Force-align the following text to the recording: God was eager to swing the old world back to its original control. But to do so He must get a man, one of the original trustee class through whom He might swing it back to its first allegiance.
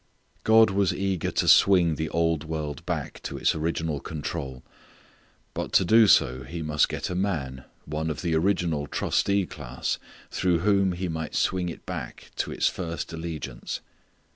God 0.43 0.71
was 0.71 0.95
eager 0.95 1.29
to 1.29 1.47
swing 1.47 1.93
the 1.93 2.09
old 2.09 2.43
world 2.43 2.83
back 2.87 3.21
to 3.21 3.37
its 3.37 3.53
original 3.53 3.99
control. 3.99 4.63
But 5.53 5.73
to 5.73 5.85
do 5.85 6.07
so 6.07 6.41
He 6.43 6.63
must 6.63 6.89
get 6.89 7.11
a 7.11 7.13
man, 7.13 7.65
one 7.85 8.09
of 8.09 8.23
the 8.23 8.33
original 8.33 8.87
trustee 8.87 9.45
class 9.45 9.99
through 10.31 10.61
whom 10.61 10.93
He 10.93 11.07
might 11.07 11.35
swing 11.35 11.69
it 11.69 11.85
back 11.85 12.31
to 12.37 12.51
its 12.51 12.67
first 12.67 13.13
allegiance. 13.13 13.81